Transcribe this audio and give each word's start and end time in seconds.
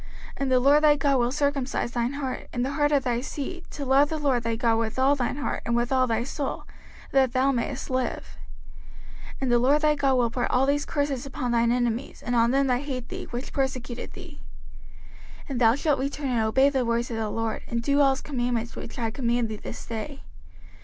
05:030:006 0.01 0.09
And 0.37 0.51
the 0.51 0.59
LORD 0.59 0.83
thy 0.83 0.95
God 0.95 1.19
will 1.19 1.31
circumcise 1.31 1.91
thine 1.91 2.13
heart, 2.13 2.47
and 2.51 2.65
the 2.65 2.71
heart 2.71 2.91
of 2.91 3.03
thy 3.03 3.21
seed, 3.21 3.69
to 3.69 3.85
love 3.85 4.09
the 4.09 4.17
LORD 4.17 4.41
thy 4.41 4.55
God 4.55 4.77
with 4.79 4.97
all 4.97 5.15
thine 5.15 5.35
heart, 5.37 5.61
and 5.63 5.75
with 5.75 5.91
all 5.91 6.07
thy 6.07 6.23
soul, 6.23 6.65
that 7.11 7.33
thou 7.33 7.51
mayest 7.51 7.87
live. 7.91 8.35
05:030:007 9.35 9.35
And 9.41 9.51
the 9.51 9.59
LORD 9.59 9.81
thy 9.83 9.93
God 9.93 10.15
will 10.15 10.31
put 10.31 10.49
all 10.49 10.65
these 10.65 10.85
curses 10.85 11.27
upon 11.27 11.51
thine 11.51 11.71
enemies, 11.71 12.23
and 12.25 12.35
on 12.35 12.49
them 12.49 12.65
that 12.65 12.81
hate 12.81 13.09
thee, 13.09 13.25
which 13.25 13.53
persecuted 13.53 14.13
thee. 14.13 14.41
05:030:008 15.47 15.49
And 15.49 15.61
thou 15.61 15.75
shalt 15.75 15.99
return 15.99 16.29
and 16.29 16.39
obey 16.41 16.69
the 16.71 16.83
voice 16.83 17.11
of 17.11 17.17
the 17.17 17.29
LORD, 17.29 17.61
and 17.67 17.83
do 17.83 18.01
all 18.01 18.09
his 18.15 18.21
commandments 18.21 18.75
which 18.75 18.97
I 18.97 19.11
command 19.11 19.49
thee 19.49 19.55
this 19.57 19.85
day. 19.85 20.23